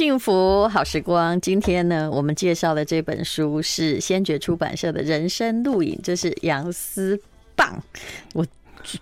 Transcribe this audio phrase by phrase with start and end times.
[0.00, 7.20] 幸福好时光，今天呢，我们介绍的这本书是先觉出版社的人生录影，这是杨思
[7.54, 7.78] 棒。
[8.32, 8.46] 我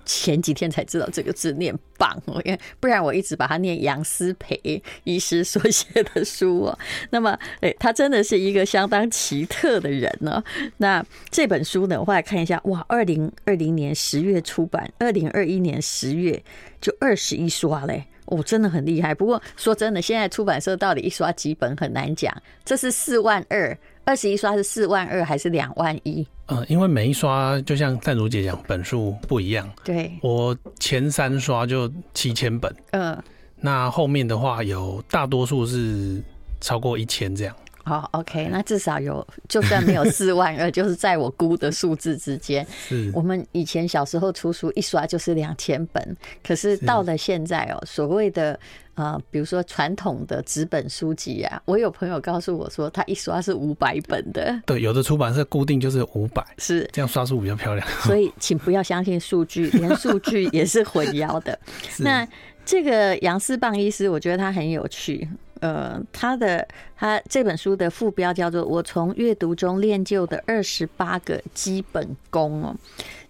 [0.04, 6.78] 前几天才知道这个字念棒，因为不然我一直把它念杨思培医师所写的书哦。
[7.10, 10.42] 那么，哎，他真的是一个相当奇特的人呢。
[10.78, 16.42] 那这本书呢，我后来看一下，哇，二零二零年十月出版，二零二一年十月
[16.80, 18.06] 就二十一刷嘞。
[18.28, 19.14] 哦，真的很厉害。
[19.14, 22.34] 不过说真的，现在出版社到底一刷几本很难讲。
[22.64, 26.26] 这是四万二，二十一刷是四万二还是两万一？
[26.46, 29.70] 嗯，因为每一刷就像淡如姐讲，本数不一样。
[29.84, 33.22] 对，我前三刷就七千本，嗯，
[33.56, 36.22] 那后面的话有大多数是
[36.60, 37.54] 超过一千这样。
[37.88, 42.66] 好，OK，那至少有，就算没有 四万二，就是在我估的数字之间。
[42.86, 48.58] 是，我们以前小时候出书一刷就是两千本，可是到了现在哦，所谓的
[48.94, 54.60] 呃，比如说传统的纸本书籍啊，我有朋友告诉我说，他一刷是五百本的。
[54.66, 57.88] 对，有的出版社固定就是五百，是这样刷出比较漂亮。
[58.02, 61.58] 所以，请不要相信数据，连数据也是混淆的。
[62.00, 62.26] 那
[62.66, 65.26] 这个杨思棒医师，我觉得他很有趣。
[65.60, 72.76] 呃，他的他这本书的副标叫做《我从阅读中练就的二十八个基本功》哦。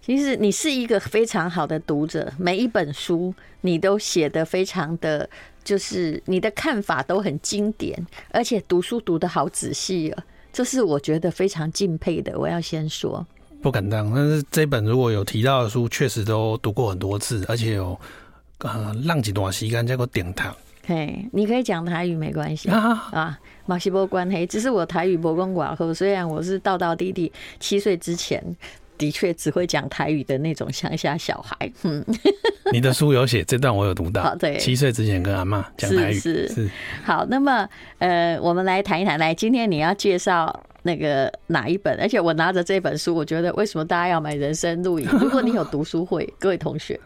[0.01, 5.29] 其实你是一个非常好的读者，每一本书你都写得非常的，
[5.63, 12.39] 就是你的看法都很经典，而且读书读得好仔细啊，这是我觉得非常敬佩的。
[12.39, 13.23] 我要先说，
[13.61, 17.99] 不敢当，但是这本如果有提到的书，确实都读过很多次，而且有
[18.59, 20.55] 呃浪几段时间在个点堂。
[20.89, 28.43] 嘿，你可以讲台语没关系啊，马西波关黑，只是我台语博公寡后，虽然我是道道弟弟，七岁之前
[28.97, 31.71] 的确只会讲台语的那种乡下小孩。
[31.83, 32.03] 嗯，
[32.73, 34.35] 你的书有写这段，我有读到。
[34.37, 36.69] 对，七岁之前跟阿妈讲台语是是，是
[37.03, 37.23] 好。
[37.29, 41.95] 那么呃，我们来谈一谈，来，今天你要介绍那个哪一本？
[42.01, 45.07] 而且我拿着这本书，我觉得为什么大家要买人生录影？
[45.19, 46.99] 如果你有读书会，各位同学。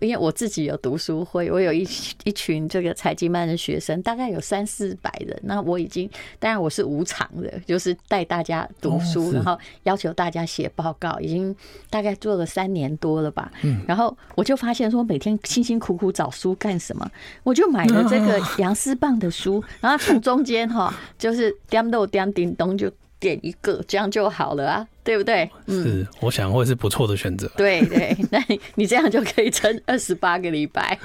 [0.00, 1.86] 因为我自己有读书会，我有一
[2.24, 5.38] 一群这个财经班的学生，大概有三四百人。
[5.44, 11.54] 那我已经，当然我是无偿的，就是带大家读书，然后要求大家写报告，已经
[11.90, 13.52] 大概做了三年多了吧。
[13.62, 17.08] 嗯然后我就发现说，每天辛辛苦苦找书干什么？
[17.42, 22.90] 我就买了这个杨思棒的书，然后从中间哈，就是点豆点叮咚就。
[23.20, 25.48] 点一个，这样就好了啊，对不对？
[25.66, 27.46] 嗯，是，我想会是不错的选择。
[27.56, 28.42] 对对， 那
[28.74, 30.98] 你这样就可以撑二十八个礼拜。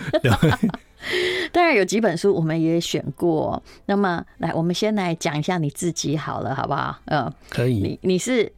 [1.51, 6.97] 当然有几本书我们也选过，那么来，我们先来讲一下你自己好了，好不好？
[7.05, 7.73] 嗯，可以。
[7.73, 8.51] 你你是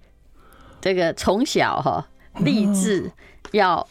[0.80, 2.08] 这个从小哈
[2.40, 3.12] 立志
[3.52, 3.86] 要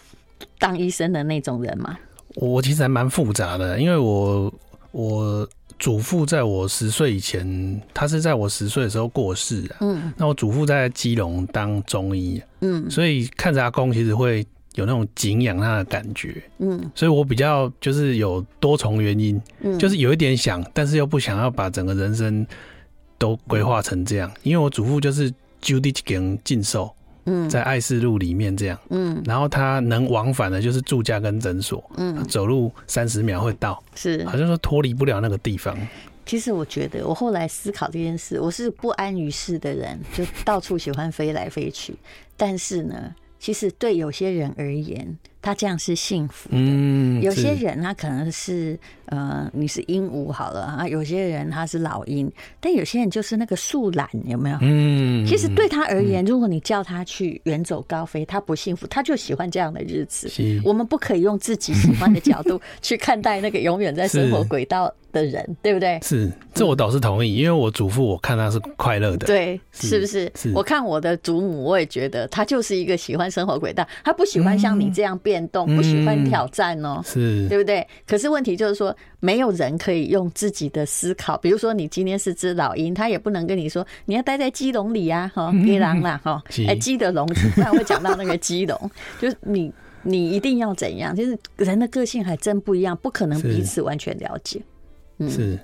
[0.58, 1.98] 当医生的那种人吗？
[2.36, 4.54] 我其实还蛮复杂的，因为我
[4.92, 5.46] 我。
[5.78, 9.76] 祖父在我十岁以前，他是在我十岁的时候过世的。
[9.80, 12.40] 嗯，那我祖父在基隆当中医。
[12.60, 16.42] 嗯，所以看着阿公，其实会有那种敬仰他的感觉。
[16.58, 22.46] 嗯，所以我比较就是有多重原因，嗯就是有一点想，但是又不想要把整个人生
[23.18, 26.90] 都规划成这样，因为我祖父就是就地给进寿。
[27.26, 35.76] 嗯，在爱市路里面这样，嗯，然后他能往返的就是住家跟诊所，嗯，走路三十秒会到，是，好像说脱离不了那个地方。
[36.24, 41.94] 其实我觉得，我后来思考这件事，我是不安于世的人， 就到处喜欢飞来飞去，
[42.36, 45.16] 但是呢，其实对有些人而言。
[45.46, 46.56] 他这样是幸福的。
[46.58, 54.58] 嗯，有些人他可能是呃，你是鹦鹉好了啊，有些人他是老鹰，但有些人就是那个树懒，有没有？
[54.60, 60.28] 嗯，其实对他而言，如果你叫他去远走高飞，他不幸福，他就喜欢这样的日子。
[60.64, 66.00] 我们不可以用自己喜欢的角度 去看待那个永远在生活轨道的人，对不对？
[66.02, 70.28] 是，这我倒是同意，因为我祖父我看他是快乐的，对，是不是？
[70.34, 70.50] 是。
[70.52, 75.36] 我看我的祖母，我也觉得他就是一个喜欢生活轨道，他不喜欢像你这样变。
[75.36, 77.86] 变动不喜欢挑战哦，是对不对？
[78.06, 89.70] 可是问题就是说，没有人可以用自己的思考，比如说你今天是只老鹰，他也不能跟你说你要待在鸡笼里啊，哈，鸡笼啦，哈， 哎，鸡的笼子，不然会讲到那个鸡笼， 就是你
[90.04, 91.14] 你一定要怎样？
[91.14, 94.62] 就是人的个性还真不一样，不可能彼此完全了解。
[95.18, 95.58] 嗯，是，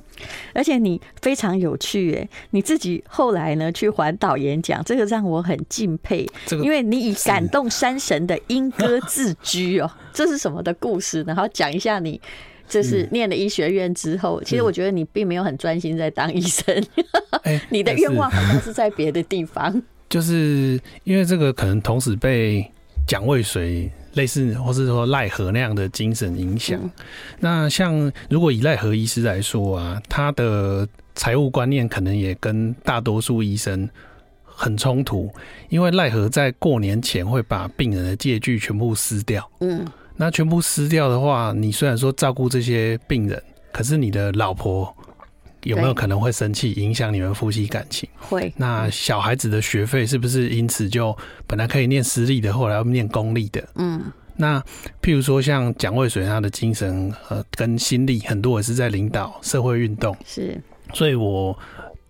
[0.55, 6.27] 而且你非常有趣哎，你自己后来呢去环岛演讲，这个让我很敬佩。
[6.47, 11.23] 这个，因为你以感动山神的莺歌自居哦，这是什么的故事？
[11.27, 12.21] 然后讲一下你
[12.67, 16.83] 就是念了医学院之后，其实我觉得你并没有很专心在当医生，
[17.69, 19.83] 你的愿望好像是在别的地方。
[20.09, 22.71] 就是因为这个可能同时被
[23.07, 26.79] 蒋渭水类似或是说赖和那样的精神影响。
[26.83, 26.91] 嗯、
[27.41, 33.89] 那像如果以赖和医师来说啊，他的财务观念可能也跟大多数医生
[34.45, 35.31] 很冲突，
[35.69, 39.49] 因为赖何在过年前会把病人的借据全部撕掉。
[39.61, 39.85] 嗯，
[40.17, 43.43] 那全部撕掉的话，你虽然说照顾这些病人，
[43.73, 44.95] 可是你的老婆。
[45.65, 48.09] 有没有可能会生气，影响你们夫妻感情？
[48.19, 48.53] 会。
[48.57, 51.17] 那小孩子的学费是不是因此就
[51.47, 53.67] 本来可以念私立的，后来要念公立的？
[53.77, 54.03] 嗯。
[54.37, 54.61] 那
[55.03, 60.17] 譬如说像蒋渭水，他的精神呃跟心力，很多也是在领导社会运动。
[60.27, 60.61] 是。
[60.93, 61.59] 所以我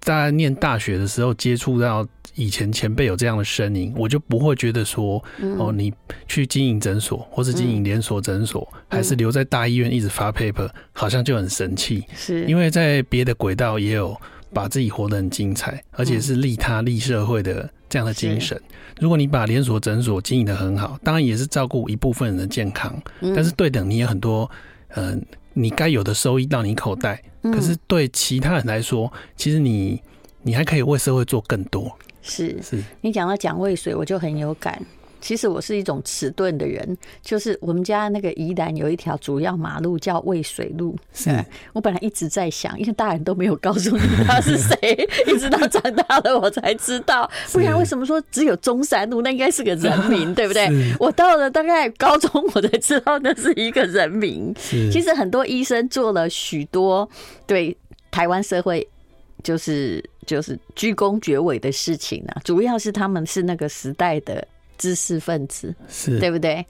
[0.01, 2.07] 在念大学的时候接触到。
[2.35, 5.23] 以前前辈有这样的声音，我就不会觉得说，
[5.59, 5.93] 哦，你
[6.27, 12.05] 去经营诊所，或是经营连锁诊所，还是留在大医院一直发 paper，好像就很神气。
[12.15, 14.17] 是，因为在别的轨道也有
[14.53, 18.61] 把自己活得很精彩，而且是利他利社会的这样的精神。
[19.01, 22.95] 如果你把连锁诊所经营的很好，当然也是照顾一部分人的健康，
[23.35, 24.51] 但是对等你有很多，
[24.95, 25.21] 嗯，
[25.53, 27.23] 你该有的收益到你口袋。
[27.43, 30.01] 可是对其他人来说，其实你
[30.43, 31.91] 你还可以为社会做更多。
[32.23, 34.81] 是，是你讲到蒋渭水，我就很有感。
[35.21, 40.97] 其实我是一种迟钝的人，就是我们家那个宜兰有一条主要马路叫渭水路。
[41.13, 41.31] 是，
[41.73, 47.31] 我本来一直在想，因为大人都没有告诉你他是谁， 一直到长大了我才知道。
[47.53, 49.23] 不然为什么说只有中山路？
[49.23, 50.69] 那应该是个人名， 对不对？
[50.99, 54.53] 我到了大概高中，我才知道那是一个人名。
[54.57, 57.09] 其实很多医生做了许多
[57.47, 57.77] 对
[58.11, 58.89] 台湾社会。
[59.43, 64.47] 就是就是鞠躬绝尾的事情啊，主要是他们是那个时代的
[64.79, 66.65] 知识分子，是对不对？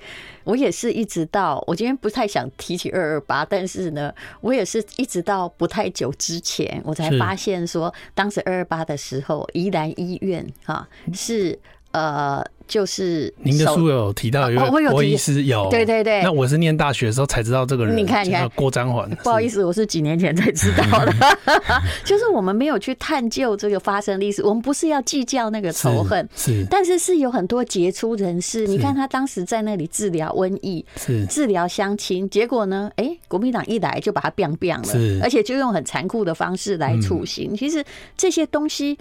[0.44, 11.58] 我也是一直到我今天不太想提起二二八，但是呢，我也是一直到不太久之前，我才发现说，当时二二八的时候，宜兰医院啊是
[11.92, 12.44] 呃。
[12.72, 14.58] 就是您的书有提到，有
[14.90, 16.22] 郭医师有，对对对。
[16.22, 19.06] 那我是念大学的时候才知道这个人，你看你看郭章环。
[19.22, 21.12] 不好意思，我是几年前才知道的。
[22.02, 28.66] 就是我们没有去探究这个发生历史，我们不是要计较那个仇恨，是，但是是有很多杰出人士。
[28.66, 37.54] 你看他当时在那里治疗瘟疫，是治疗乡亲，结果呢，哎，国民党一来就把他变变了，是而且就用很残酷的方式来处刑。
[37.54, 37.84] 其实
[38.16, 38.96] 这些东西。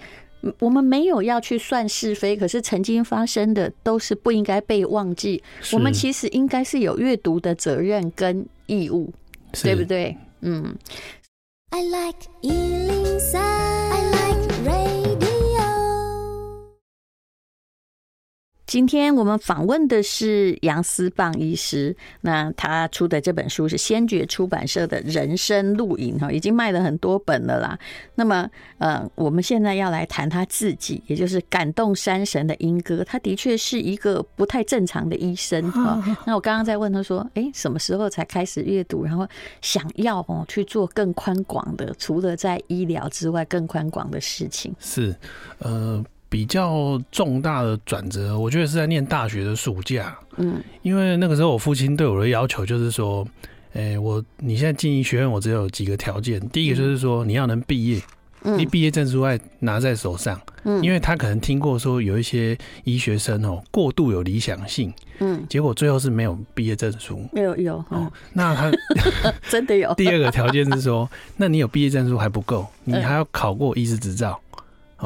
[0.58, 5.42] 我们没有要去算是非，可是曾经发生的都是不应该被忘记。
[5.72, 9.12] 我们其实应该是有阅读的责任跟义务，
[9.62, 10.16] 对不对？
[10.40, 10.74] 嗯。
[11.70, 12.18] I like
[18.72, 27.78] 今天我们访问的是杨思棒医师，那他出的这本书是先觉出版社的《人生录影》哈，已经卖了很多本了啦。
[28.14, 28.48] 那么，
[28.78, 33.04] 呃，我们现在要来谈他自己，也就是感动山神的英歌。
[33.04, 36.02] 他的确是一个不太正常的医生 哈。
[36.24, 39.28] 那我刚刚在问他说，哎，什么时候才开始阅读，然后
[39.60, 44.74] 想要哦去做更宽广的，除了在医疗之外更宽广的事情？
[44.80, 45.14] 是，
[45.58, 46.02] 呃。
[46.32, 50.16] 比较重大的转折，我觉得是在念大学的暑假。
[50.38, 53.28] 嗯，因为那个时候我父亲对我的要求就是说，
[53.74, 56.40] 哎，我你现在进医学院，我只有几个条件。
[56.48, 58.00] 第一个就是说你要能毕业，
[58.56, 60.40] 你毕业证书还拿在手上。
[60.64, 67.28] 嗯，因为他可能听过说有一些医学生哦过度有理想性，嗯，结果最后是没有毕业证书。
[67.30, 68.72] 没有有哦，那他
[69.50, 69.92] 真的有。
[70.00, 71.06] 第二个条件是说，
[71.36, 74.40] 那你有毕业证书还不够，你还要考过医师执照。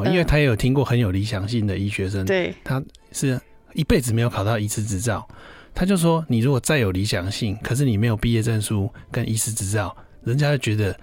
[0.05, 3.39] 因为他也有听过很有理想性的医学生，对，他是
[3.73, 5.27] 一辈子没有考到医师执照，
[5.73, 10.95] 他就说：你如果再有理想性，可是你没有毕业证书跟医师执照，人家就觉得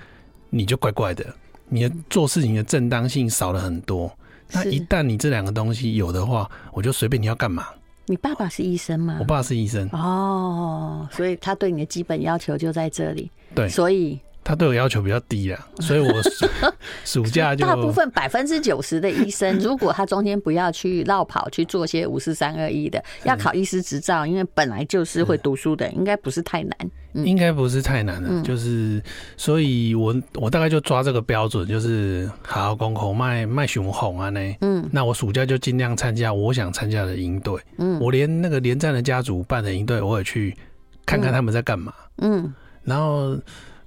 [0.50, 1.26] 你就怪怪的，
[1.68, 4.10] 你的做事情的正当性少了很多。
[4.52, 7.66] 那一旦你这两个东西有的话，我就随便你要干嘛。
[8.06, 9.16] 你爸爸是医生吗？
[9.18, 13.30] 我爸是医生哦，所以他对你的基本要求就在这里。
[13.54, 14.20] 对，所以。
[14.44, 16.46] 他对我要求比较低啦， 所以我暑
[17.22, 26.76] 暑假就大部分百分之九十的医生，如果他中间不要去绕跑去做些五四三二一的，要考医师执照，因为本来就是会读书的，应该不是太难。
[27.14, 29.00] 应该不是太难的，就是
[29.36, 34.40] 所以我我大概就抓这个标准，就是好好功课卖卖熊红啊呢。
[34.62, 37.56] 嗯，那我暑假就尽量参加我想参加的营队。
[37.78, 40.56] 嗯，我连那个连战的家族办的营队，我也去
[41.06, 41.94] 看看他们在干嘛。
[42.18, 43.38] 嗯，然后。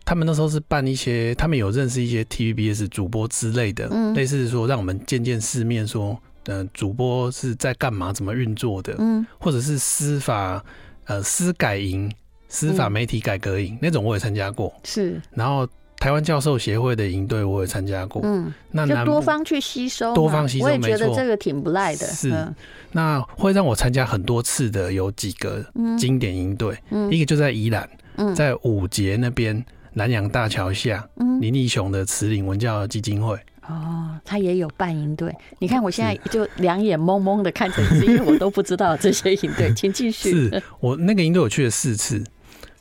[0.07, 10.63] 他们那时候是办一些，他们有认识一些 TVBS 主播之类的，嗯、类似说让我们见见世面，说，呃，主播是在干嘛，怎么运作的，嗯，或者是司法，
[11.07, 12.09] 呃，司改营、
[12.47, 15.21] 司法媒体改革营、嗯、那种，我也参加过，是。
[15.33, 15.67] 然后
[15.99, 18.21] 台湾教授协会的营队我也参加过。
[18.23, 22.07] 嗯，那就多方去吸收，多方吸收，我也觉得这个挺不赖的。
[22.07, 22.47] 是，
[22.93, 25.65] 那会让我参加很多次的有几个
[25.99, 27.89] 经典营队，一个就在宜兰，
[28.33, 29.61] 在五节那边
[29.97, 31.09] 南洋大桥下，
[31.41, 33.35] 林义雄的慈龄文教基金会。
[33.67, 35.33] 哦，他也有办营队。
[35.57, 39.73] 你看我现在就两眼蒙蒙的看着，是 因为我都不知道这些营队。
[39.73, 40.31] 请继续。
[40.31, 42.23] 是我那个营队我去了四次，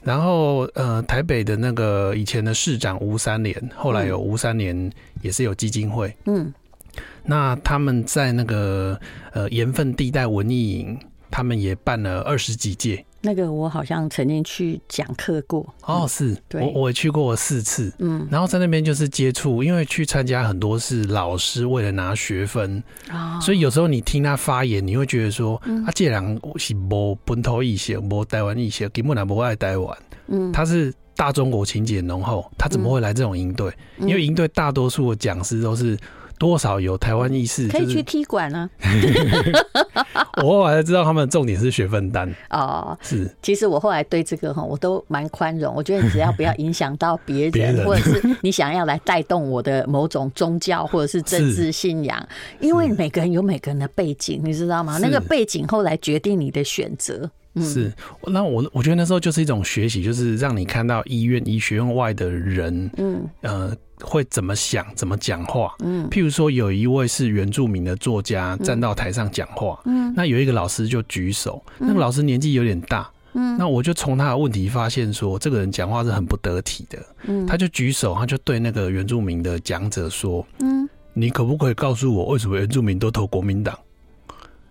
[0.02, 4.92] 然后呃，台北的那个以前的市长吴三连，后来有吴三连
[5.22, 6.14] 也是有基金会。
[6.26, 6.52] 嗯，
[7.24, 9.00] 那他们在那个
[9.32, 10.98] 呃盐分地带文艺营，
[11.30, 13.02] 他们也办了二十几届。
[13.26, 22.80] 那个我好像曾经去讲课过哦，是我我也去过四次，嗯，然后在那边就是接触，因为去参加很多是老师为了拿学分
[23.10, 33.72] 啊，所以有时候你听他发言，你会觉得说，啊，这人是无本土意识，无台湾意识，根本来不爱台湾，嗯，他是大中国情节浓厚，他怎么会来这种营队？
[33.98, 35.98] 因为营队大多数的讲师都是。
[36.38, 38.68] 多少有台湾意识，可以去踢馆啊！
[40.42, 42.96] 我后来才知道他们重点是学分单哦。
[43.00, 45.74] 是，其实我后来对这个哈，我都蛮宽容。
[45.74, 52.28] 我觉得只要不要影响到别人， 或者是你想要来带动我的某种宗教或者是政治信仰，
[52.60, 54.98] 因为每个人有每个人的背景，你知道吗？
[55.00, 57.30] 那个背景后来决定你的选择。
[57.62, 57.92] 是，
[58.26, 63.76] 那我我觉得那时候就是一种学习，就是让你看到医院医学院外的人，嗯呃。
[64.02, 65.74] 会怎么想，怎么讲话？
[65.78, 83.74] 嗯，譬如说，有一位是原住民的作家站到台上讲话，嗯，那有一个老师就举手，那个老师年纪有点大，嗯，那我就从他的问题发现说，这个人讲话是很不得体的，嗯，他就举手，他就对那个原住民的讲者说，嗯，你可不可以告诉我，为什么原住民都投国民党？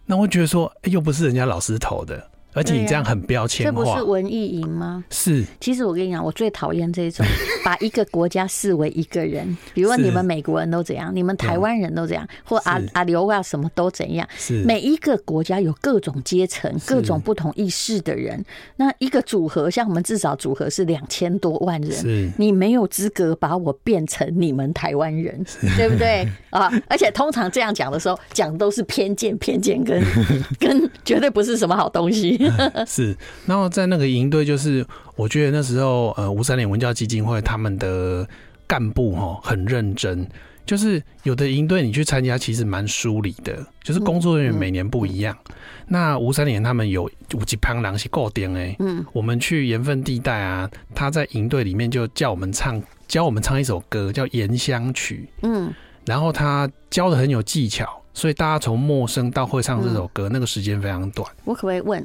[0.06, 2.30] 那我觉得说，又不是人家老师投的。
[2.56, 5.04] 而且你这样很标签化，这不是文艺营吗？
[5.10, 5.44] 是。
[5.60, 7.26] 其实我跟你讲，我最讨厌这种
[7.64, 14.28] 把一个国家视为一个人，比如说你们美国人都怎样，你们台湾人都怎样，或阿阿刘啊什么都怎样。
[14.38, 14.64] 是。
[14.64, 18.44] 每一个国家有各种阶层、各种不同意识的人。
[18.78, 22.32] 那一个组合，像我们至少组合是两千多万人，是。
[22.38, 25.46] 你没有资格把我变成你们台湾人，
[25.76, 26.72] 对不对 啊？
[26.88, 30.02] 而且通常这样讲的时候，讲都是偏见、偏见跟
[30.58, 32.45] 跟绝对不是什么好东西。
[32.86, 34.86] 是，然后在那个营队，就是
[35.16, 38.28] 我觉得那时候，呃，吴三连文教基金会他们的
[38.68, 40.28] 干部哈很认真，
[40.66, 45.38] 就是有的营队你去参加，其实蛮疏离的，就是工作人员每年不一样。
[45.48, 45.56] 嗯嗯、
[45.88, 55.72] 那吴三连他们有五级旁狼是固定哎，嗯，我们去盐分地带啊，他在营队里面就叫我们唱，教我们唱一首歌叫《盐香曲》，嗯，
[56.06, 61.30] 然后他教的很有技巧，所以大家从陌生到会唱这首歌，嗯、那个时间非常短。
[61.44, 62.04] 我可不可以问？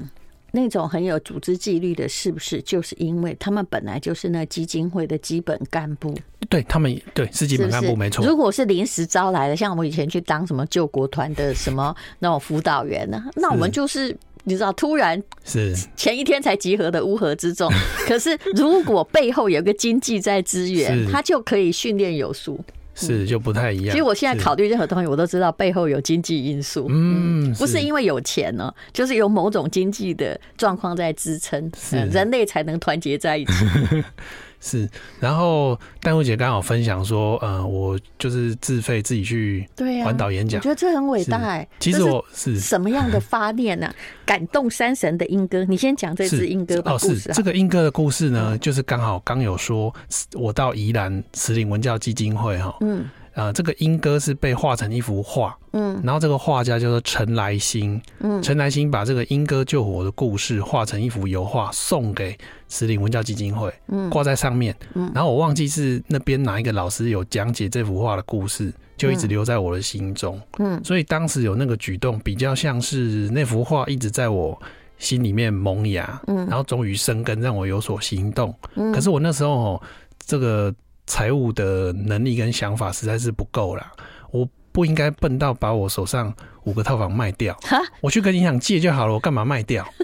[0.53, 6.15] 那种很有组织纪律的，是不是就是因为他们本来就是那基金会的基本干部？
[6.49, 8.27] 对他们，对是基本干部没错。
[8.27, 13.23] 如果是临时招来的，像我以前去当什么救国团的什么那种辅导员呢？
[13.37, 17.71] 那我们就是你知道，突然是前一天才集合的乌合之众。
[18.07, 22.59] 可是如果背后有个经济在支援，他就可以训练有素。
[22.95, 23.91] 是就不太一样。
[23.91, 26.87] 其实我现在考虑任何东西，我都知道背后有经济因素。
[26.91, 31.71] 嗯，不是因为有钱呢，就是有某种经济的状况在支撑，
[32.11, 33.53] 人类才能团结在一起。
[34.61, 34.89] 是，
[35.19, 39.67] 然后淡如姐刚好分享说，呃，我就是自费自己去
[40.05, 41.67] 环岛演讲，我觉得这很伟大哎。
[41.79, 43.93] 其实我是什么样的 发念呢？
[44.27, 46.93] 感动山神的英歌，你先讲这支英歌吧。
[46.93, 49.93] 哦，是这个英歌的故事呢，就是刚好刚有说，
[50.35, 53.09] 我到宜兰慈龄文教基金会哈，嗯。
[53.33, 62.37] 呃，这个英歌是被画成一幅画，嗯，然后这个画家叫做陈来兴，嗯，陈来兴把这个英歌救火的故事画成一幅油画，送给
[62.71, 74.59] 慈林文教基金会，嗯，挂在上面，嗯，然后我忘记是那边哪一个老师有讲解这幅画的故事，就一直留在我的心中，嗯，所以当时有那个举动，比较像是那幅画一直在我
[74.97, 79.83] 心里面萌芽，嗯，然后终于生根，让我有所行动，嗯，可是我那时候哦，
[80.25, 80.75] 这个。
[81.07, 83.91] 财务的能力跟想法实在是不够啦，
[84.31, 86.33] 我不应该笨到把我手上
[86.65, 87.57] 五个套房卖掉，
[88.01, 89.87] 我去跟银行借就好了，我干嘛卖掉？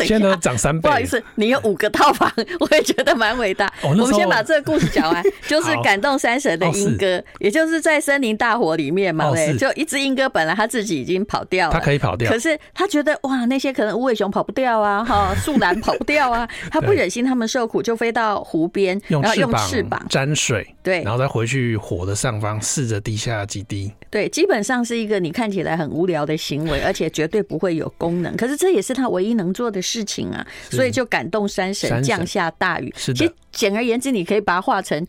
[0.00, 0.82] 现在都涨三倍。
[0.82, 3.72] 不好意思，你有五个套房，我也觉得蛮伟大。
[3.82, 20.04] 我们先把这个故事讲完， 就是感动山神的莺歌，也就是在森林大火里面嘛，对，就一只莺歌本来他自己已经跑掉了，他可以跑掉，可是他觉得哇，那些可能无尾熊跑不掉啊，哈， 树懒跑不掉啊，他不忍心他们受苦，就飞到湖边，然后用翅膀。
[20.10, 23.90] 沾水，对，然后再回去火的上方，试着滴下几滴。
[24.14, 30.04] 对，基本上是一个你看起来很无聊的行为， 而且绝对不会有功能，可是这也是他唯一能做的事。
[30.04, 32.94] 情啊，所以就感动山神降下大雨。
[32.96, 35.04] 其实简而言之，你可以把它画成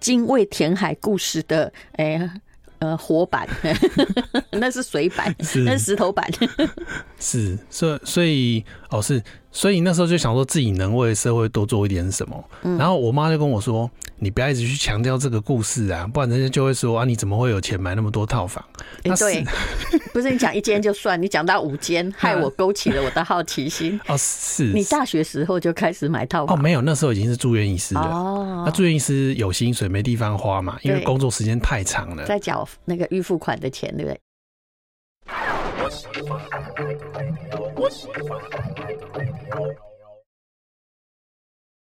[0.00, 2.18] 精卫填海故事的哎。
[2.18, 2.30] 欸
[2.78, 3.46] 呃，活板，
[4.50, 6.28] 那是水板，是那是石头板，
[7.20, 9.22] 是，所以所以哦是，
[9.52, 13.88] 所以那时候就想说自己能为社会多做一点什么，嗯、然后我妈就跟我说。
[14.18, 18.64] 你不要一直去强调这个故事啊，不然人家就会说啊，你怎么会有钱买那么多套房？
[19.02, 19.44] 欸、对，
[20.14, 24.00] 不是你讲一间就算，你讲到五间，害我 勾起了我的好奇心。
[24.06, 26.56] 哦，是你大学时候就开始买套房？
[26.56, 28.00] 哦，没有，那时候已经是住院医师了。
[28.00, 34.20] 哦，那住院医师有薪水，没地方花嘛，因为工作时间太长了，在缴那个预付款的钱，对不对？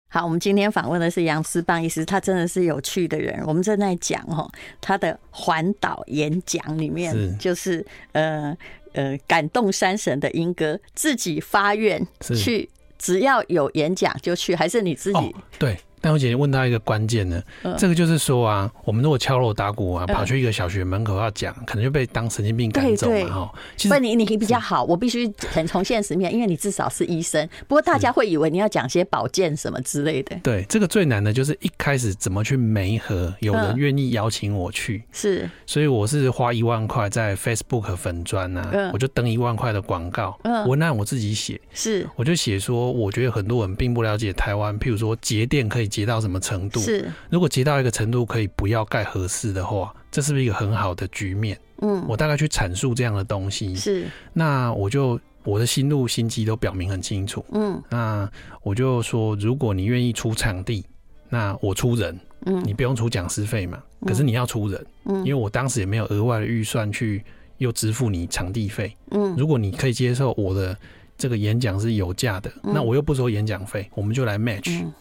[0.09, 3.43] 好，我们今天访问的是杨思邦医师，他真的是有趣的人。
[3.47, 4.47] 我们正在讲哦，
[4.79, 8.55] 他的环岛演讲里面，就是呃
[8.91, 15.17] 呃感动山神的英歌，自己发愿去，只要有演讲就去，还是你自己？
[15.17, 15.79] 哦、对。
[16.03, 17.41] 但我姐姐问到一个关键呢，
[17.77, 23.53] 这个就是说啊，我们如果敲锣打鼓啊，跑去一个小学门口要讲，可能就被当神经病赶走嘛哈。
[23.77, 27.47] 其实你你比较好，我必须很从现实面，因为你至少是医生。
[27.69, 30.35] 不过大家会以为你要讲些保健什么之类的。
[30.43, 35.03] 对，这个最难的就是一开始怎么去媒合，有人愿意邀请我去。
[35.13, 41.61] 是，所以我是花一万块在 Facebook 粉砖啊，我就登一万块的广告，文案我自己写。
[41.73, 45.92] 是，我就写说，我觉得很多人并不了解台湾，譬如说节电可以。
[45.93, 46.79] 节到什么程度？
[46.79, 51.55] 是，如果节到一个程度可以不要盖合适的话，这是不是一个很好的局面？
[51.81, 53.75] 嗯，我大概去阐述这样的东西。
[53.75, 57.45] 是，那我就我的心路心机都表明很清楚。
[57.51, 58.27] 嗯，那
[58.63, 60.83] 我就说，如果你愿意出场地，
[61.29, 62.19] 那我出人。
[62.45, 64.85] 嗯，你不用出讲师费嘛，可是你要出人。
[65.05, 67.23] 嗯，因为我当时也没有额外的预算去
[67.57, 68.93] 又支付你场地费。
[69.11, 70.77] 嗯，如果你可以接受我的
[71.17, 74.83] 这个演讲是有价的，那我又不收演讲费，我们就来 match。
[74.83, 74.91] 嗯，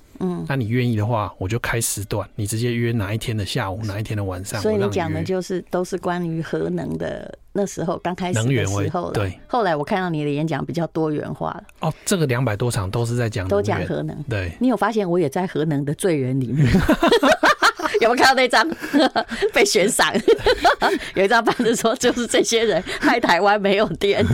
[0.49, 4.61] 那你愿意的话，我就开时段，你直接约哪一天的下午，哪一天的晚上。
[4.61, 9.13] 所以你讲的就是都是关于核能的，那时候刚开始的时候了。
[9.13, 11.65] 对，后来我看到你的演讲比较多元化了。
[11.81, 14.17] 哦，这个两百多场都是在讲，都讲核能。
[14.29, 16.67] 对，你有发现我也在核能的罪人里面？
[18.01, 18.69] 有没有看到那张
[19.53, 20.13] 被悬赏？
[21.15, 24.25] 有一张板子说，就是这些人害台湾没有电。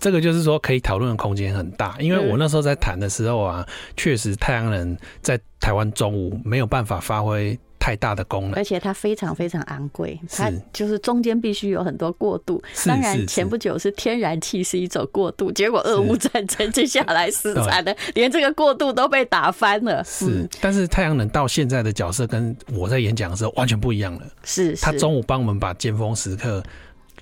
[0.00, 12.62] 这个就是说，可以讨论的空间很大，因为我那时候在谈的时候啊，确实太阳能在台湾中午没有办法发挥太大的功能，而且它非常非常昂贵，它就是中间必须有很多过渡。
[12.84, 20.02] 当然，前不久是天然气是一种过渡，结果俄乌战争接下来死 惨的，连这个过渡都被打翻了。
[20.04, 24.22] 是，但是太阳能到现在的角色跟我在演讲的时候完全不一样了。
[24.44, 26.62] 是，他中午帮我们把尖峰时刻。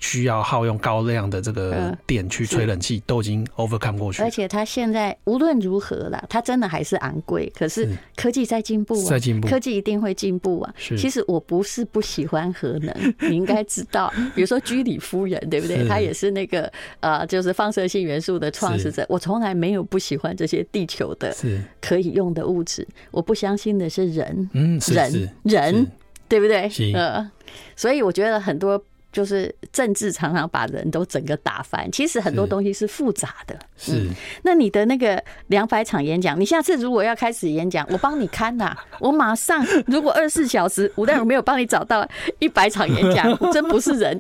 [0.07, 4.23] 需要耗用高量的这个电去吹冷气，都已经 overcome 过去。
[4.23, 7.53] 而且它现在无论如何啦，它真的还是昂贵。
[7.59, 10.73] 可是科技在进步，在进步，科技一定会进步啊。
[10.79, 12.95] 其实我不是不喜欢核能，
[13.29, 14.12] 你应该知道。
[14.37, 15.85] 比如说居里夫人，对不对？
[15.88, 19.05] 她也是那个呃，就是放射性元素的创始者。
[19.09, 21.35] 我从来没有不喜欢这些地球的
[21.81, 22.87] 可以用的物质。
[23.11, 25.90] 我不相信的是人，嗯，人人，
[26.29, 26.71] 对不对？
[26.95, 27.29] 呃，
[27.75, 28.81] 所以我觉得很多。
[29.16, 33.59] 就是政治常常把人都整个打翻，其实很多东西是复杂的。
[33.79, 34.11] 是，嗯、
[34.42, 39.66] 那你的那个两百场演讲，你下次如果要开始演讲，我帮你看呐、啊， 我马上。
[39.87, 42.07] 如果二十四小时，吴淡如没有帮你找到
[42.40, 44.18] 一百场演讲，真不是人。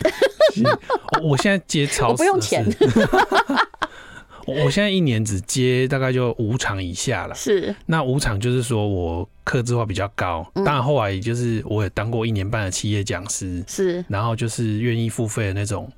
[1.22, 2.64] 我现在接超， 我不用钱。
[4.46, 7.34] 我现在一年只接大概就五场以下了。
[7.34, 10.46] 是，那五场就是说我客制化比较高。
[10.54, 13.62] 当然后来也就是我也当过一年半的企业讲师。
[13.66, 15.90] 是，然后就是愿意付费的那种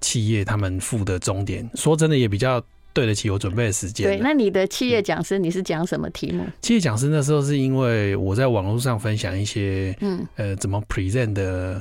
[0.00, 2.62] 企业，他们付的终点，说真的也比较
[2.92, 4.06] 对得起我准备的时间。
[4.06, 6.44] 对，那你的企业讲师你是讲什么题目？
[6.60, 11.80] 企业讲师那时候是因为我在网络上分享一些，嗯，呃，怎么 present 的，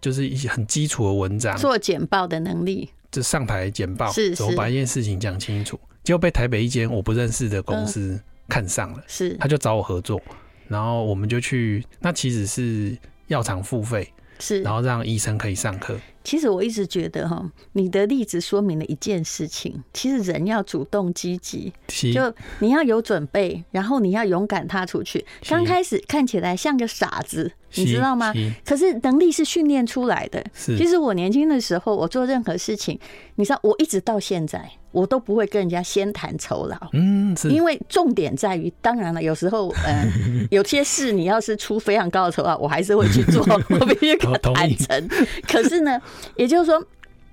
[0.00, 2.88] 就是一些很基础的文章，做简报的能力。
[3.10, 9.34] 就上台简报，是怎么把一件事情讲清楚，结果被台北一间我不认识的公司看上了，是。
[9.38, 10.20] 他就找我合作，
[10.66, 12.96] 然后我们就去，那其实是
[13.28, 14.60] 药厂付费，是。
[14.62, 15.98] 然后让医生可以上课。
[16.28, 21.72] 其实我一直觉得哈，你的例子说明了一件事情，其实人要主动积极，
[22.12, 25.24] 就你要有准备，然后你要勇敢踏出去。
[25.48, 27.52] 刚开始看起来像个傻子。
[27.74, 28.32] 你知道吗？
[28.64, 30.42] 可是能力是训练出来的。
[30.54, 32.98] 其实我年轻的时候，我做任何事情，
[33.34, 36.78] 你知道，我一直到现在，我都不会跟人家先谈酬劳。
[36.94, 40.10] 嗯，因为重点在于，当然了，有时候， 呃，
[40.50, 45.08] 有些事你要是出非常高的酬劳，我还是会去做， 我必须坦诚。
[45.46, 46.00] 可是呢，
[46.36, 46.82] 也就是说，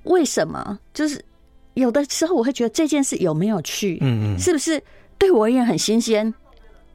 [0.03, 0.79] 为什么？
[0.93, 1.23] 就是
[1.73, 4.81] 有的时候我会觉得这件事有没有趣，嗯嗯，是不是
[5.17, 6.33] 对我而言很新鲜，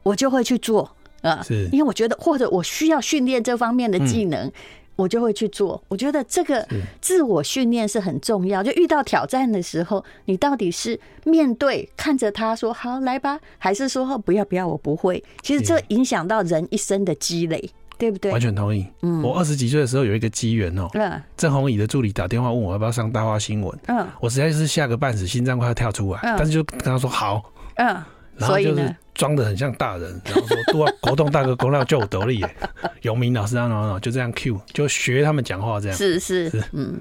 [0.03, 0.89] 我就会去做。
[1.21, 4.47] 啊，是，因为我觉得或者我需要训练这方面的技能。
[4.47, 4.53] 嗯
[4.97, 5.81] 我就会去做。
[5.87, 6.67] 我觉得这个
[6.99, 8.61] 自我训练是很重要。
[8.61, 15.23] 就遇到挑战的时候，你到底是面对看着他说“好来吧”，还是说“不要不要，我不会”？
[15.41, 17.67] 其实这影响到人一生的积累，
[18.01, 18.31] 对不对？
[18.31, 18.83] 完全同意。
[19.03, 27.43] 嗯，我二十几岁的时候有一个机缘哦，嗯，郑弘仪的助理打电话问我要不要上大话新闻，嗯，我实在是吓个半死，心脏快要跳出来，但是就跟他说好，
[27.75, 28.03] 嗯。
[28.39, 32.43] 所以呢，装的很像大人，然后说都要国栋大哥公料就我得力，
[33.03, 35.97] 永明老师啊，就这样 Q，就学他们讲话这样。
[35.97, 36.99] 是是是，嗯，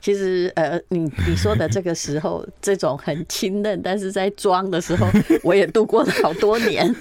[0.00, 5.06] 其实呃，你你说的这个时候， 这种很亲嫩，但是在装的时候，
[5.44, 6.92] 我也度过了好多年，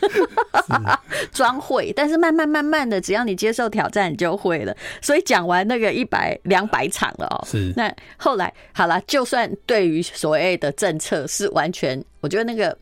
[1.32, 4.76] 装会，但是慢慢慢慢的，只要你接受挑战，你就会了。
[5.02, 7.74] 所以讲完那个一百两百场了哦，是。
[7.76, 12.04] 那后来好了，就算对于所谓的政策是完全。
[12.22, 12.78] 我觉得那个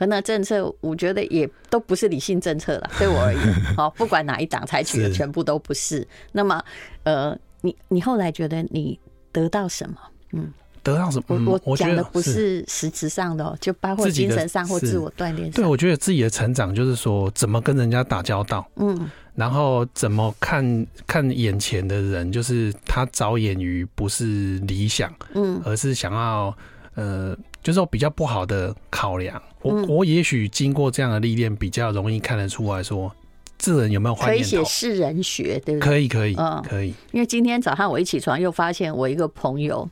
[0.00, 2.90] 和那政策，我觉得也都不是理性政策了。
[2.98, 5.80] 对我而言， 好，不管哪一党采取的，全部都不是。
[5.80, 6.62] 是那么，
[7.02, 8.98] 呃，你你后来觉得你
[9.30, 9.96] 得到什么？
[10.32, 11.24] 嗯，得到什么？
[11.30, 15.52] 嗯、我我讲的不是实质上的，就包括精神上或自我锻炼上。
[15.52, 26.56] 对，我觉得自己的成长就是说，怎么跟人家打交道，嗯，然后怎么看看眼前的人，就是他着眼于不是理想，嗯，而是想要。
[26.96, 33.14] 呃，就是说比较不好的考量，我我也许经过这样的历练，比较容易看得出来说，
[33.58, 34.50] 这人有没有坏念头。
[34.50, 35.88] 可以写世人学，对不对？
[35.88, 36.94] 可以，可以，嗯，可以。
[37.12, 39.86] 因为今天早上我一起床，又发现我一个朋友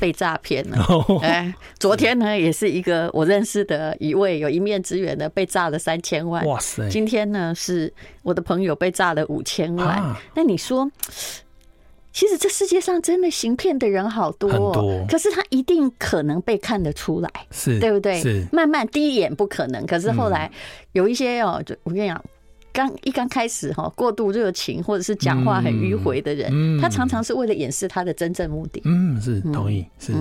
[0.00, 0.78] 被诈骗了。
[1.20, 6.42] 哎，昨天呢，也是一个我认识的一位有一面之缘的被诈了三千万。
[6.46, 6.88] 哇塞！
[6.88, 10.16] 今天呢，是我的朋友被诈了五千万。
[10.34, 10.90] 那你说？
[12.12, 18.20] 其实这世界上真的行骗的人好多，多，可是他一定可能被看得出来，是对不对？
[18.20, 20.50] 是慢慢第一眼不可能，可是后来
[20.92, 22.24] 有一些哦，就我跟你讲，
[22.72, 28.82] 刚一刚开始哈，过度热情或者是讲话很迂回的人，嗯，他常常是为了掩饰他的真正目的。
[28.84, 30.12] 嗯，是同意，是。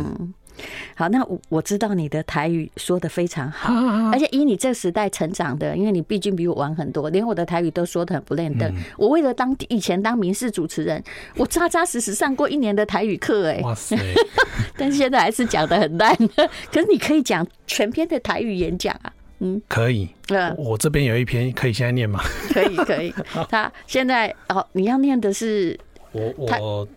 [0.95, 3.73] 好，那我我知道你的台语说的非常好，
[4.11, 8.71] 而且以你这时代成长的，因为你毕竟比我晚很多，连我的台语都说的很不轮转。
[8.97, 11.03] 我为了当以前当民事主持人，
[11.37, 13.97] 我扎扎实实上过一年的台语课，哎，哇塞！
[14.77, 16.15] 但是现在还是讲的很烂。
[16.71, 20.09] 可是你可以讲全篇的台语演讲啊，嗯，可以。
[20.29, 22.21] 呃，我这边有一篇，可以现在念吗？
[22.53, 23.13] 可以，可以。
[23.49, 25.79] 他现在哦，你要念的是
[26.11, 26.87] 我我。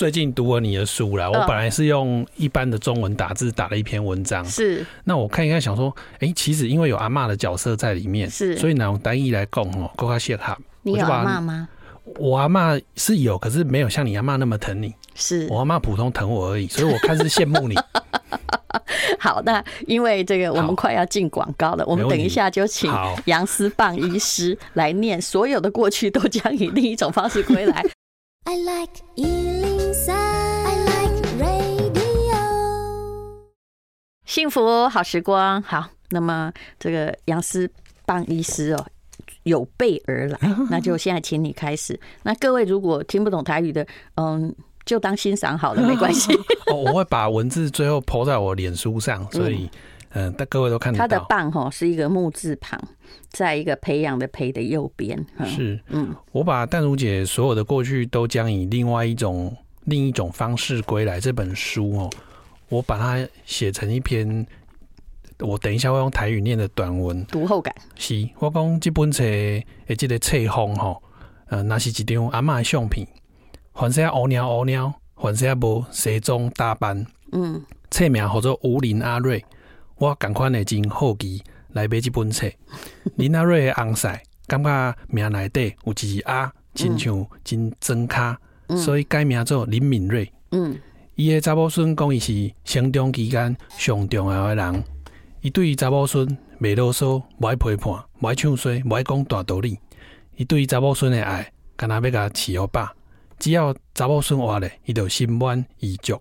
[0.00, 4.82] 最近读了你的书啦，我本来是用一般的中文打字打了一篇文章，是。
[5.04, 10.56] 那我看一看，想说，哎、欸，其实因为有阿嬷的角色在里面，是，所以呢，我单一来供哦，够他适合。
[10.84, 11.68] 你有阿妈吗？
[12.18, 14.94] 我阿妈是有，可是没有像你阿妈那么疼你。
[15.14, 17.74] 是我阿妈普通疼我而已，所以我看是羡慕你。
[19.20, 22.90] 好，那因为这个我们快要进广告了，我们等一下就请
[23.26, 27.84] 杨思棒医师来念，所有的过去都将以另一种方式归来。
[28.44, 29.69] I like
[34.30, 35.88] 幸福好时光，好。
[36.10, 37.68] 那么这个杨思
[38.06, 38.86] 棒医师哦，
[39.42, 40.38] 有备而来，
[40.70, 41.98] 那就现在请你开始。
[42.22, 46.32] 那各位如果听不懂台语的，嗯，就当欣赏好了，没关系。
[46.70, 49.68] 哦，我会把文字最后 po 在我脸书上，所以
[50.10, 51.08] 嗯，但各位都看得到。
[51.08, 52.80] 他的棒哈是一个木字旁，
[53.30, 55.26] 在一个培养的培的右边。
[55.44, 59.52] 是，嗯，我把淡如姐所有的过去都将以另外一种
[59.86, 62.10] 另一种方式归来这本书哦。
[62.70, 64.46] 我把它写成一篇，
[65.40, 67.22] 我等一下会用台语念的短文。
[67.26, 69.66] 读后感是，我讲这本册诶，
[69.98, 71.02] 这个册封吼，
[71.48, 73.06] 呃，那是一张阿嬷的相片，
[73.74, 77.04] 反正乌鸟乌鸟，反正无西装打扮。
[77.32, 79.44] 嗯，册名叫做吴林阿瑞，
[79.96, 82.48] 我赶快的真好奇来买这本册。
[83.16, 88.38] 林阿瑞的红晒，感觉名内底有一只阿，亲像真真卡，
[88.76, 90.32] 所以改名做林敏瑞。
[90.52, 90.78] 嗯。
[91.20, 94.84] 伊个查某孙讲伊是成长期间上重要的人，
[95.42, 96.26] 伊对查某孙
[96.58, 99.78] 袂啰嗦，无爱批判，无爱唱衰，无爱讲大道理。
[100.36, 102.88] 伊对查某孙的爱，干那要甲饲互饱。
[103.38, 106.18] 只要查某孙活咧，伊就心满意足。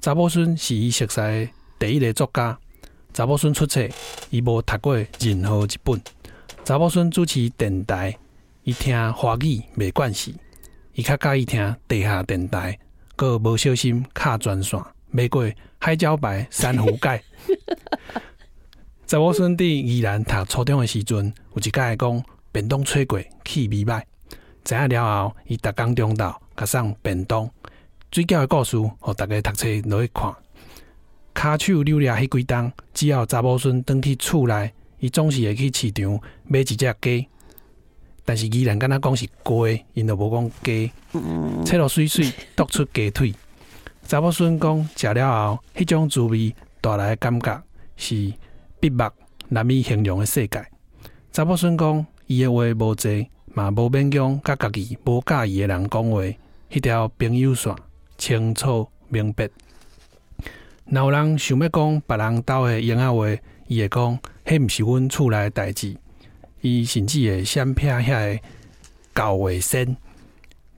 [0.00, 1.48] 查某孙是伊熟悉的
[1.78, 2.58] 第一个作家。
[3.12, 3.86] 查某孙出册，
[4.30, 6.00] 伊无读过任何一本。
[6.64, 8.16] 查某孙主持电台，
[8.62, 10.36] 伊听华语没关系，
[10.94, 12.78] 伊较佮意听地下电台。
[13.16, 14.78] 个无小心卡专线，
[15.10, 17.22] 买过海椒白珊瑚盖。
[19.06, 24.02] 在我孙伫宜兰读初中的时阵，有一届讲便当吹过气味歹。
[24.64, 27.48] 知影了后，伊逐工中昼加上便当。
[28.12, 30.34] 水饺的故事，互大家读册落去看。
[31.34, 37.28] 骹手溜了迄几冬，只要查某孙转去厝内，伊总是会去市场买一只鸡。
[38.26, 40.92] 但是依然敢若讲是鸡，因都无讲鸡。
[41.64, 43.32] 切落水水，剁出鸡腿。
[44.04, 47.62] 查某孙讲食了后，迄种滋味带来的感觉
[47.96, 48.32] 是
[48.78, 49.04] 闭目
[49.48, 50.64] 难以形容的世界。
[51.32, 56.20] 查某孙讲伊的话无济，嘛无勉强，甲家己无介意的人讲话，
[56.70, 57.74] 迄条朋友线
[58.18, 59.48] 清楚明白。
[60.86, 63.26] 若有人想要讲别人兜的闲话，
[63.68, 65.96] 伊会讲，迄毋是阮厝内的代志。
[66.66, 68.40] 伊甚至会闪爿遐个
[69.14, 69.96] 旧卫生。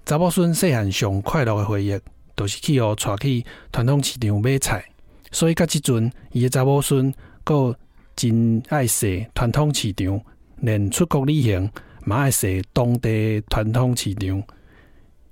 [0.04, 1.92] 查某孙细汉上快乐的回忆，
[2.34, 4.84] 都、就是去互带去传统市场买菜。
[5.32, 7.74] 所以到即阵，伊的查某孙阁
[8.14, 10.20] 真爱踅传统市场，
[10.56, 11.70] 连出国旅行
[12.04, 14.42] 嘛爱踅当地传统市场。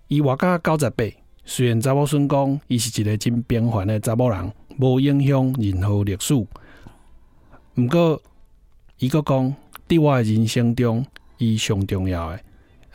[0.09, 1.05] 伊活到九十八，
[1.45, 6.35] 虽然查某孙讲伊是一个真平凡的查某人，无影响任何历史。
[6.35, 8.21] 毋过
[8.99, 9.55] 伊阁讲。
[9.89, 11.05] 伫我的人生中，
[11.39, 12.41] 伊上重要的，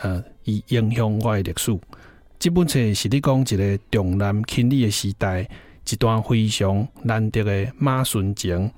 [0.02, 1.78] 呃，伊影响我的历史。
[2.38, 5.48] 这本册是咧讲一个重男轻女的时代，
[5.90, 8.72] 一段非常难得的马孙情。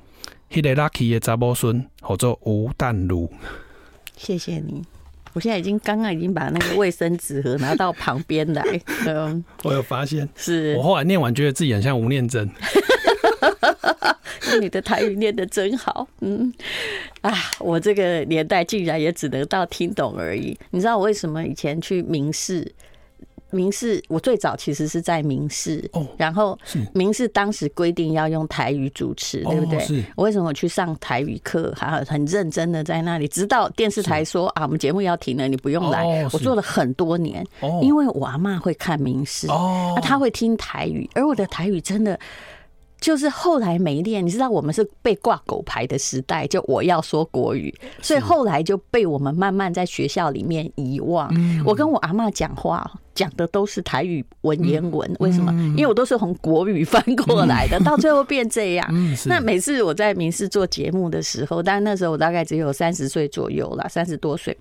[0.52, 3.28] 迄、个 lucky 的查某孙，叫做吴淡如。
[4.15, 4.84] 谢谢你，
[5.34, 8.63] 我现在已经刚刚已经把那个卫生纸盒拿到旁边来。
[9.08, 12.47] 嗯，我有发现，是我后来念完，觉得自己很像吴念真。
[14.60, 16.52] 你的台语念得真好，嗯，
[17.21, 20.58] 啊，我这个年代竟然也只能到听懂而已。
[20.71, 22.71] 你知道我为什么以前去明视？
[23.52, 26.58] 明视我最早其实是在明视，哦，然后
[26.91, 29.80] 明视当时规定要用台语主持，对不对？
[29.82, 30.04] 是。
[30.15, 36.28] 我为什么去上台语课，还很认真的在那里，直到电视台说啊，我们节目要停了，你不用来。
[36.34, 37.45] 我做了很多年，
[37.84, 42.19] 因为我阿妈会看明视，哦，那她会听台语，而我的台语真的。
[43.04, 51.30] 就是后来没练，你知道我们是被挂狗牌的时代，就我要说国语，所以后来就被我们慢慢在学校里面遗忘。
[51.66, 55.52] 我跟我阿妈讲话讲的都是台语文言文，为什么？
[55.76, 58.89] 因为我都是从国语翻过来的，到最后变这样。
[59.28, 64.58] 那每次我在民视做节目的时候，但那时候我大概只有三十岁左右了，三十多岁，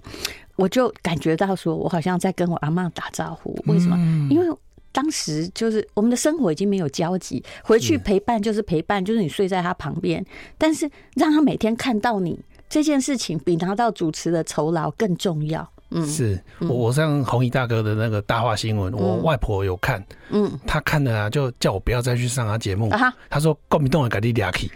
[0.56, 3.56] 我就感觉到说我好像在跟我阿妈打招呼。
[3.66, 3.96] 为什么？
[4.28, 4.56] 因为。
[4.92, 10.24] 当时就是我们的生活已经没有交集，回去陪伴就是陪伴，就是你睡在他旁边。
[10.56, 15.68] 但是让他每天看到你这件事情，比拿到主持的酬劳更重要。
[15.94, 22.90] 嗯，是我我上红衣大哥的那个大话新闻，我外婆有看，嗯，她看了啊，就叫我不要再去上他节目。
[23.28, 24.70] 他说国民党的改立俩起。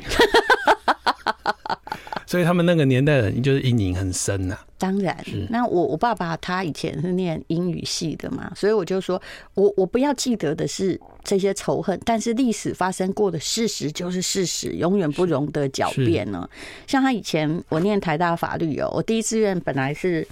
[2.26, 4.66] 所以他们那个年代的人就是阴影很深呐、啊。
[4.78, 5.16] 当然，
[5.48, 9.20] 那我我爸爸他以前是念英语系的嘛，所以我就说
[9.54, 16.48] 我我不要记得的是这些仇恨，但是历史发生过的事实就是事实，永远不容得狡辩呢。
[16.86, 20.26] 像他以前我念台大法律哦，我第一志愿本来是。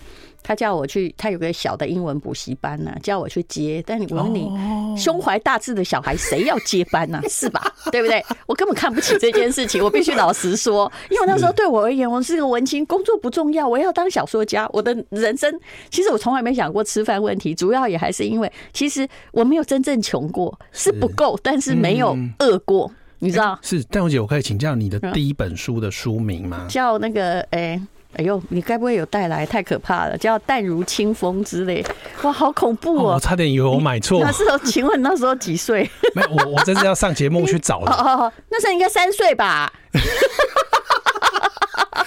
[0.47, 3.83] 他叫我去，他有个小的英文补习班呢，叫我去接。
[3.87, 4.47] 但你我问你，
[4.95, 7.19] 胸怀大志的小孩谁要接班呢？
[7.31, 7.75] 是吧？
[7.91, 8.23] 对不对？
[8.45, 14.69] 我根本看不起这件事情，我必须老实说，因为那时候对我而言，我是个文青，工作不重要，我要当小说家。
[14.75, 23.59] 我的人生其实我从来没想过吃饭问题，主要也还是因为，其实我没有真正穷过，是不够，但是没有饿过，你知道？
[23.63, 26.67] 是戴红姐，我可以请教你的第一本书的书名吗？
[26.69, 27.81] 叫那个诶。
[28.17, 29.45] 哎呦，你该不会有带来？
[29.45, 31.85] 太可怕了，叫淡如清风之类。
[32.23, 33.15] 哇，好恐怖哦！
[33.15, 34.21] 我差点以为我买错。
[34.21, 35.91] 那时候，请问那时候几岁？
[36.15, 37.91] 没有，我我真是要上节目去找的。
[37.91, 39.73] 哦哦哦，那时候应该三岁吧。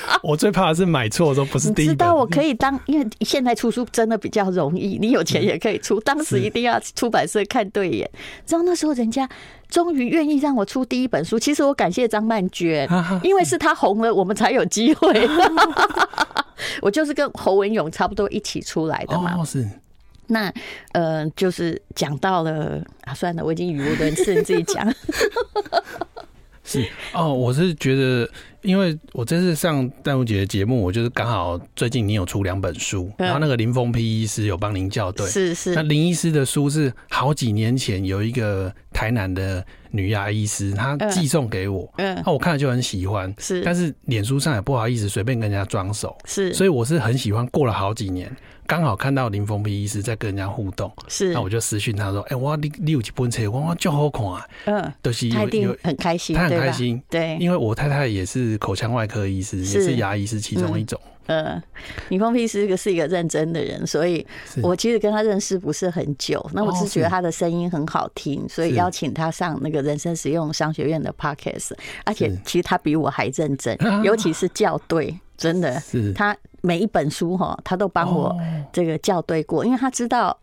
[0.24, 1.88] 我最怕的是买错，说不是第一。
[1.88, 6.00] 知道我可以当，因为现在出书真的比较容易，你有钱也可以出。
[6.02, 8.10] 当时一定要出版社看对眼，
[8.46, 9.28] 知道那时候人家
[9.70, 11.38] 终于愿意让我出第一本书。
[11.38, 12.88] 其实我感谢张曼娟，
[13.22, 15.30] 因为是她红了，我们才有机会。
[16.82, 19.44] 我就是跟侯文勇差不多一起出来的嘛。
[19.44, 19.68] 是。
[20.28, 20.54] 那
[20.92, 24.86] 呃，就是讲到了啊，算了，我已经语无伦次，你自己讲。
[26.64, 28.30] 是哦，我是觉得。
[28.68, 35.74] 因为我这次上戴茹姐的节目，我就是刚好最近你有出两本书，然后那个林峰皮医师有帮您校对，是是。
[35.74, 43.62] 那林医师的书是好几年前有一个台南的女牙医师，她寄送给我，嗯，那我看了就很喜欢，是。
[43.62, 46.54] 但是脸书上也不好意思随便跟人家装熟，是。
[46.54, 48.30] 所以我是很喜欢，过了好几年。
[48.66, 61.00] 刚好看到林峰皮医师在跟人家互动，是，那我就私讯他说：“哎、欸，我你你有几本册，我我就好看啊。”嗯，都是他一定很开心，他很开心，对，因为我太太也是口腔外科医师，也是牙医师其中一种。
[61.02, 61.12] 嗯，
[62.10, 64.26] 林峰丕医师是个是一个认真的人，所以
[64.62, 71.72] 我其实跟他认识不是很久，那我是觉得他的声音很好听，所以邀请他上那个人生实用商学院的 Podcast，
[72.06, 76.36] 而且其实他比我还认真，尤其是校对，真的是他。
[76.62, 78.36] 每一本书哈，他都帮我
[78.74, 80.38] 这个校对过，因为他知道。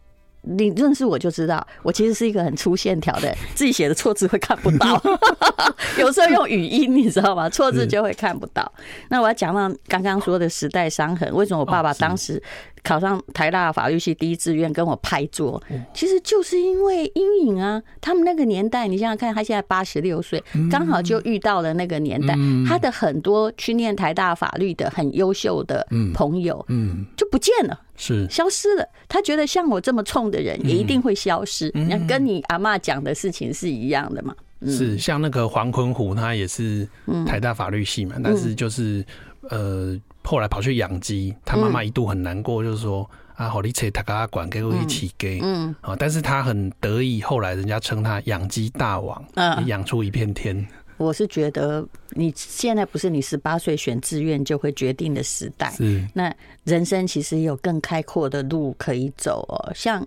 [0.46, 5.00] 你认识我就知道，我其实是一个很粗线条的，自己写的错字会看不到，
[5.98, 7.48] 有时候用语音，你知道吗？
[7.48, 8.70] 错字就会看不到。
[9.08, 12.42] 那我要讲到刚刚说的时代伤痕，为什么我爸爸当时
[12.82, 15.62] 考上台大法律系第一志愿跟我拍桌，
[15.94, 17.82] 其实就是因为阴影啊。
[18.00, 22.36] 他们那个年代，你想想看，他现在八十六岁，刚好就遇到了那个年代，
[22.68, 27.80] 他的很多去念台大法律的很优秀的朋友，嗯，就不见了。
[27.96, 28.28] 是。
[28.30, 31.70] 消失了，他觉得像我这么冲的人也一定会消失。
[31.74, 34.34] 你看，跟你阿妈讲的事情是一样的嘛？
[34.66, 36.88] 是像那个黄坤虎，他也是
[37.26, 39.04] 台大法律系嘛，但是就是
[39.50, 45.74] 呃，后来跑去养鸡，他妈妈一度很难过，就是说啊，好你扯他家管给我一起给，嗯。
[45.82, 50.66] 啊，但是他很得意，后来人家称他养鸡大王，嗯，养出一片天。
[50.96, 60.06] 我是觉得，你现在不是你十八岁选志愿就会决定的时代，是那人生其实有更开阔的路可以走哦，像。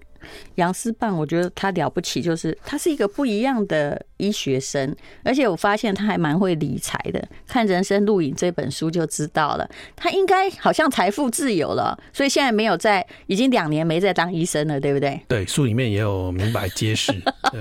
[0.56, 7.23] 杨思棒，我觉得他了不起，就是他是一个不一样的医学生，而且我发现他还蛮会理财的。
[7.47, 15.21] 看《人生录影》这本书就知道了，他应该好像财富自由了，所以现在没有在，已经两年没在当医生了，对不对？
[15.27, 17.13] 对，书里面也有明白揭示。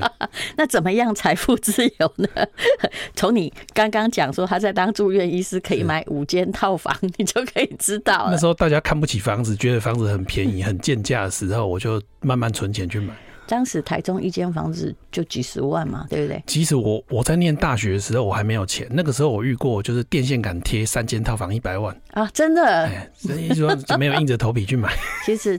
[0.57, 2.29] 那怎么样财富自由呢？
[3.15, 8.31] 从你刚刚讲说他在当住院医师可以买五间套房，你就可以知道了。
[8.33, 12.47] 那时候大家看不起房子，觉得房子很便宜、很贱价的时候，我就慢慢。
[12.57, 13.13] 存钱去买，
[13.47, 16.43] 当时台中一间房子就几十万嘛，对不对？
[16.47, 18.89] 其实我我在念大学的时候，我还没有钱。
[18.91, 24.93] 那个时候我遇过，就是电线杆贴三间套房一百万啊，真的，所以说就没有硬着头皮去买。
[25.25, 25.55] 其实